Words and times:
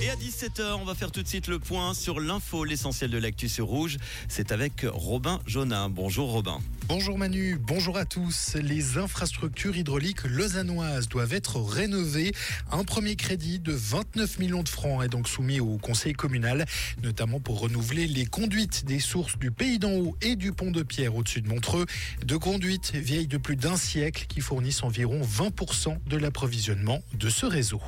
Et 0.00 0.10
à 0.10 0.14
17h, 0.14 0.74
on 0.80 0.84
va 0.84 0.94
faire 0.94 1.10
tout 1.10 1.24
de 1.24 1.28
suite 1.28 1.48
le 1.48 1.58
point 1.58 1.92
sur 1.92 2.20
l'info, 2.20 2.62
l'essentiel 2.62 3.10
de 3.10 3.18
l'actu 3.18 3.48
Rouge. 3.60 3.96
C'est 4.28 4.52
avec 4.52 4.86
Robin 4.88 5.40
Jonin. 5.44 5.88
Bonjour 5.88 6.30
Robin. 6.30 6.60
Bonjour 6.86 7.18
Manu, 7.18 7.58
bonjour 7.60 7.98
à 7.98 8.04
tous. 8.04 8.54
Les 8.54 8.96
infrastructures 8.96 9.76
hydrauliques 9.76 10.22
lausannoises 10.22 11.08
doivent 11.08 11.34
être 11.34 11.60
rénovées. 11.60 12.32
Un 12.70 12.84
premier 12.84 13.16
crédit 13.16 13.58
de 13.58 13.72
29 13.72 14.38
millions 14.38 14.62
de 14.62 14.68
francs 14.68 15.02
est 15.04 15.08
donc 15.08 15.28
soumis 15.28 15.58
au 15.58 15.78
conseil 15.78 16.12
communal, 16.12 16.64
notamment 17.02 17.40
pour 17.40 17.58
renouveler 17.58 18.06
les 18.06 18.24
conduites 18.24 18.84
des 18.84 19.00
sources 19.00 19.36
du 19.36 19.50
Pays 19.50 19.80
d'en 19.80 19.92
haut 19.92 20.16
et 20.22 20.36
du 20.36 20.52
pont 20.52 20.70
de 20.70 20.84
Pierre 20.84 21.16
au-dessus 21.16 21.42
de 21.42 21.48
Montreux. 21.48 21.86
Deux 22.24 22.38
conduites 22.38 22.92
vieilles 22.94 23.26
de 23.26 23.38
plus 23.38 23.56
d'un 23.56 23.76
siècle 23.76 24.26
qui 24.28 24.40
fournissent 24.42 24.84
environ 24.84 25.20
20% 25.22 25.98
de 26.06 26.16
l'approvisionnement 26.16 27.02
de 27.14 27.28
ce 27.28 27.46
réseau. 27.46 27.82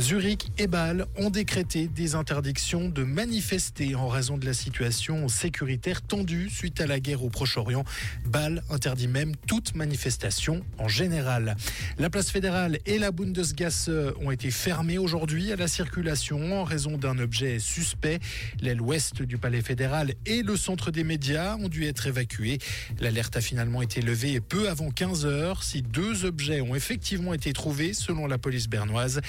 Zurich 0.00 0.50
et 0.58 0.66
Bâle 0.66 1.06
ont 1.16 1.30
décrété 1.30 1.86
des 1.86 2.16
interdictions 2.16 2.88
de 2.88 3.04
manifester 3.04 3.94
en 3.94 4.08
raison 4.08 4.36
de 4.36 4.44
la 4.44 4.52
situation 4.52 5.28
sécuritaire 5.28 6.02
tendue 6.02 6.50
suite 6.50 6.80
à 6.80 6.88
la 6.88 6.98
guerre 6.98 7.22
au 7.22 7.30
Proche-Orient. 7.30 7.84
Bâle 8.26 8.64
interdit 8.70 9.06
même 9.06 9.36
toute 9.46 9.76
manifestation 9.76 10.64
en 10.78 10.88
général. 10.88 11.54
La 11.98 12.10
place 12.10 12.30
fédérale 12.30 12.80
et 12.86 12.98
la 12.98 13.12
Bundesgasse 13.12 13.88
ont 14.20 14.32
été 14.32 14.50
fermées 14.50 14.98
aujourd'hui 14.98 15.52
à 15.52 15.56
la 15.56 15.68
circulation 15.68 16.60
en 16.60 16.64
raison 16.64 16.98
d'un 16.98 17.18
objet 17.20 17.60
suspect. 17.60 18.18
L'aile 18.60 18.80
ouest 18.80 19.22
du 19.22 19.38
palais 19.38 19.62
fédéral 19.62 20.14
et 20.26 20.42
le 20.42 20.56
centre 20.56 20.90
des 20.90 21.04
médias 21.04 21.56
ont 21.56 21.68
dû 21.68 21.84
être 21.84 22.08
évacués. 22.08 22.58
L'alerte 22.98 23.36
a 23.36 23.40
finalement 23.40 23.80
été 23.80 24.02
levée 24.02 24.40
peu 24.40 24.68
avant 24.68 24.90
15 24.90 25.24
heures. 25.24 25.62
Si 25.62 25.82
deux 25.82 26.24
objets 26.24 26.60
ont 26.60 26.74
effectivement 26.74 27.32
été 27.32 27.52
trouvés 27.52 27.94
selon 27.94 28.26
la 28.26 28.38
police 28.38 28.68
bernoise, 28.68 29.20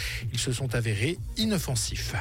sont 0.56 0.74
avérés 0.74 1.20
inoffensifs. 1.38 2.16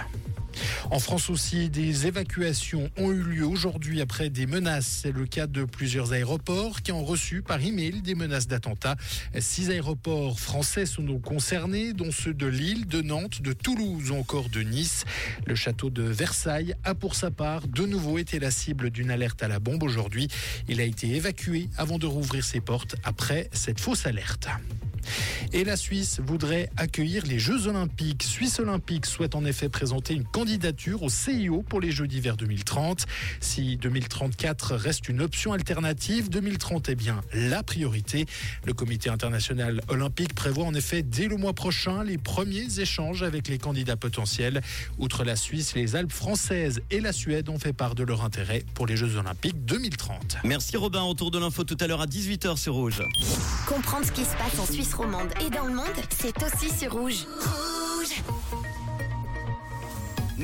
En 0.91 0.99
France 0.99 1.31
aussi, 1.31 1.69
des 1.69 2.07
évacuations 2.07 2.91
ont 2.97 3.11
eu 3.11 3.23
lieu 3.23 3.47
aujourd'hui 3.47 4.01
après 4.01 4.31
des 4.31 4.47
menaces. 4.47 5.01
C'est 5.03 5.13
le 5.13 5.27
cas 5.27 5.47
de 5.47 5.65
plusieurs 5.65 6.13
aéroports 6.13 6.83
qui 6.83 6.93
ont 6.93 7.05
reçu 7.05 7.43
par 7.43 7.63
email 7.63 8.03
des 8.03 8.15
menaces 8.15 8.47
d'attentats. 8.47 8.97
Six 9.39 9.71
aéroports 9.71 10.39
français 10.39 10.87
sont 10.87 11.03
donc 11.03 11.23
concernés, 11.23 11.93
dont 11.93 12.13
ceux 12.13 12.35
de 12.35 12.47
Lille, 12.47 12.87
de 12.87 13.03
Nantes, 13.03 13.43
de 13.43 13.53
Toulouse 13.53 14.11
ou 14.11 14.15
encore 14.15 14.49
de 14.49 14.61
Nice. 14.61 15.05
Le 15.47 15.55
château 15.55 15.91
de 15.91 16.03
Versailles 16.03 16.75
a 16.85 16.95
pour 16.95 17.15
sa 17.15 17.31
part 17.31 17.67
de 17.67 17.87
nouveau 17.87 18.19
été 18.19 18.39
la 18.39 18.51
cible 18.51 18.91
d'une 18.91 19.11
alerte 19.11 19.43
à 19.43 19.49
la 19.49 19.59
bombe 19.59 19.83
aujourd'hui. 19.83 20.29
Il 20.69 20.81
a 20.81 20.85
été 20.85 21.09
évacué 21.15 21.69
avant 21.77 21.99
de 21.99 22.07
rouvrir 22.07 22.45
ses 22.45 22.61
portes 22.61 22.97
après 23.05 23.49
cette 23.53 23.81
fausse 23.81 24.07
alerte. 24.07 24.49
Et 25.53 25.65
la 25.65 25.77
Suisse 25.77 26.21
voudrait 26.25 26.71
accueillir 26.77 27.25
les 27.27 27.39
Jeux 27.39 27.67
Olympiques. 27.67 28.23
Suisse 28.23 28.59
Olympique 28.59 29.07
souhaite 29.07 29.35
en 29.35 29.45
effet 29.45 29.69
présenter 29.69 30.15
une 30.15 30.25
candidature 30.25 31.03
au 31.03 31.09
CIO 31.09 31.63
pour 31.63 31.81
les 31.81 31.91
Jeux 31.91 32.07
d'hiver 32.07 32.37
2030. 32.37 33.07
Si 33.41 33.77
2034 33.77 34.75
reste 34.75 35.09
une 35.09 35.21
option 35.21 35.53
alternative, 35.53 36.31
2030 36.31 36.89
est 36.89 36.95
bien 36.95 37.21
la 37.33 37.63
priorité. 37.63 38.27
Le 38.65 38.73
comité 38.73 39.11
international 39.11 39.81
olympique 39.89 40.35
prévoit 40.35 40.65
en 40.65 40.75
effet 40.75 41.03
dès 41.03 41.27
le 41.27 41.37
mois 41.37 41.53
prochain 41.53 42.05
les 42.05 42.19
premiers 42.19 42.81
échanges 42.81 43.23
avec 43.23 43.49
les 43.49 43.59
candidats 43.59 43.97
potentiels. 43.97 44.63
Outre 44.99 45.25
la 45.25 45.37
Suisse, 45.37 45.75
les 45.75 45.97
Alpes 45.97 46.13
françaises 46.13 46.81
et 46.91 47.01
la 47.01 47.13
Suède 47.13 47.49
ont 47.49 47.59
fait 47.59 47.73
part 47.73 47.95
de 47.95 48.05
leur 48.05 48.25
intérêt 48.25 48.65
pour 48.75 48.87
les 48.87 48.97
Jeux 48.97 49.17
Olympiques 49.17 49.65
2030. 49.65 50.39
Merci 50.45 50.77
Robin, 50.77 51.03
autour 51.03 51.31
de 51.31 51.39
l'info 51.39 51.65
tout 51.65 51.77
à 51.81 51.87
l'heure 51.87 52.01
à 52.01 52.07
18h 52.07 52.57
sur 52.57 52.75
Rouge. 52.75 53.03
Comprendre 53.67 54.07
ce 54.07 54.13
qui 54.13 54.25
se 54.25 54.37
passe 54.37 54.59
en 54.59 54.67
Suisse 54.67 54.94
et 55.41 55.51
dans 55.51 55.65
le 55.65 55.75
monde, 55.75 55.87
c'est 56.11 56.35
aussi 56.45 56.71
sur 56.71 56.93
Rouge. 56.93 57.27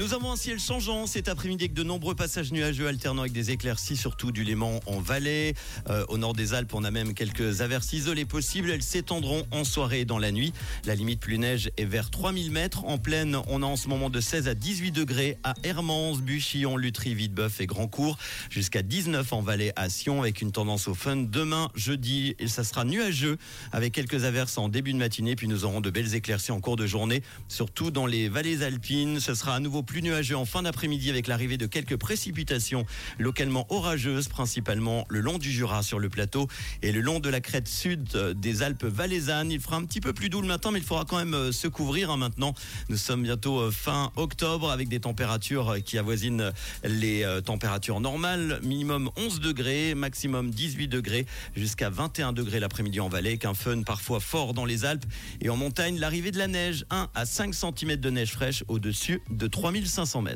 Nous 0.00 0.14
avons 0.14 0.32
un 0.32 0.36
ciel 0.36 0.58
changeant 0.58 1.06
cet 1.06 1.28
après-midi 1.28 1.64
avec 1.64 1.74
de 1.74 1.82
nombreux 1.82 2.14
passages 2.14 2.52
nuageux 2.52 2.88
alternant 2.88 3.20
avec 3.20 3.34
des 3.34 3.50
éclaircies, 3.50 3.98
surtout 3.98 4.32
du 4.32 4.44
Léman 4.44 4.80
en 4.86 4.98
Valais. 4.98 5.52
Euh, 5.90 6.06
au 6.08 6.16
nord 6.16 6.32
des 6.32 6.54
Alpes, 6.54 6.72
on 6.72 6.84
a 6.84 6.90
même 6.90 7.12
quelques 7.12 7.60
averses 7.60 7.92
isolées 7.92 8.24
possibles. 8.24 8.70
Elles 8.70 8.82
s'étendront 8.82 9.44
en 9.50 9.62
soirée 9.62 10.00
et 10.00 10.04
dans 10.06 10.18
la 10.18 10.32
nuit. 10.32 10.54
La 10.86 10.94
limite 10.94 11.20
plus 11.20 11.36
neige 11.36 11.70
est 11.76 11.84
vers 11.84 12.08
3000 12.08 12.50
mètres. 12.50 12.86
En 12.86 12.96
plaine, 12.96 13.36
on 13.46 13.62
a 13.62 13.66
en 13.66 13.76
ce 13.76 13.88
moment 13.88 14.08
de 14.08 14.22
16 14.22 14.48
à 14.48 14.54
18 14.54 14.90
degrés 14.90 15.36
à 15.44 15.52
Hermance, 15.64 16.22
Buchillon, 16.22 16.78
Lutry, 16.78 17.14
Vitebeuf 17.14 17.60
et 17.60 17.66
Grandcourt. 17.66 18.16
Jusqu'à 18.48 18.80
19 18.80 19.30
en 19.34 19.42
Valais 19.42 19.74
à 19.76 19.90
Sion 19.90 20.22
avec 20.22 20.40
une 20.40 20.50
tendance 20.50 20.88
au 20.88 20.94
fun. 20.94 21.16
Demain, 21.16 21.68
jeudi, 21.74 22.36
et 22.38 22.48
ça 22.48 22.64
sera 22.64 22.86
nuageux 22.86 23.36
avec 23.70 23.92
quelques 23.92 24.24
averses 24.24 24.56
en 24.56 24.70
début 24.70 24.94
de 24.94 24.98
matinée. 24.98 25.36
Puis 25.36 25.46
nous 25.46 25.66
aurons 25.66 25.82
de 25.82 25.90
belles 25.90 26.14
éclaircies 26.14 26.52
en 26.52 26.60
cours 26.60 26.76
de 26.76 26.86
journée, 26.86 27.22
surtout 27.48 27.90
dans 27.90 28.06
les 28.06 28.30
vallées 28.30 28.62
alpines. 28.62 29.20
Ce 29.20 29.34
sera 29.34 29.56
à 29.56 29.60
nouveau 29.60 29.82
plus 29.90 30.02
nuageux 30.02 30.36
en 30.36 30.44
fin 30.44 30.62
d'après-midi 30.62 31.10
avec 31.10 31.26
l'arrivée 31.26 31.56
de 31.56 31.66
quelques 31.66 31.96
précipitations 31.96 32.86
localement 33.18 33.66
orageuses, 33.70 34.28
principalement 34.28 35.04
le 35.08 35.18
long 35.18 35.36
du 35.36 35.50
Jura 35.50 35.82
sur 35.82 35.98
le 35.98 36.08
plateau 36.08 36.46
et 36.82 36.92
le 36.92 37.00
long 37.00 37.18
de 37.18 37.28
la 37.28 37.40
crête 37.40 37.66
sud 37.66 38.08
euh, 38.14 38.32
des 38.32 38.62
Alpes 38.62 38.84
valaisannes. 38.84 39.50
Il 39.50 39.58
fera 39.58 39.78
un 39.78 39.84
petit 39.84 40.00
peu 40.00 40.12
plus 40.12 40.28
doux 40.28 40.42
le 40.42 40.46
matin, 40.46 40.70
mais 40.70 40.78
il 40.78 40.84
faudra 40.84 41.04
quand 41.04 41.16
même 41.16 41.34
euh, 41.34 41.50
se 41.50 41.66
couvrir 41.66 42.12
hein, 42.12 42.18
maintenant. 42.18 42.54
Nous 42.88 42.96
sommes 42.96 43.24
bientôt 43.24 43.58
euh, 43.58 43.72
fin 43.72 44.12
octobre 44.14 44.70
avec 44.70 44.88
des 44.88 45.00
températures 45.00 45.78
qui 45.84 45.98
avoisinent 45.98 46.52
les 46.84 47.26
températures 47.44 47.98
normales. 47.98 48.60
Minimum 48.62 49.10
11 49.16 49.40
degrés, 49.40 49.96
maximum 49.96 50.52
18 50.52 50.86
degrés, 50.86 51.26
jusqu'à 51.56 51.90
21 51.90 52.32
degrés 52.32 52.60
l'après-midi 52.60 53.00
en 53.00 53.08
vallée, 53.08 53.38
qu'un 53.38 53.54
fun 53.54 53.82
parfois 53.82 54.20
fort 54.20 54.54
dans 54.54 54.64
les 54.64 54.84
Alpes. 54.84 55.04
Et 55.40 55.48
en 55.48 55.56
montagne, 55.56 55.98
l'arrivée 55.98 56.30
de 56.30 56.38
la 56.38 56.46
neige, 56.46 56.84
1 56.90 57.08
à 57.12 57.26
5 57.26 57.52
cm 57.54 57.96
de 57.96 58.10
neige 58.10 58.30
fraîche 58.30 58.62
au-dessus 58.68 59.20
de 59.30 59.48
3500 59.80 60.22
mètres. 60.22 60.28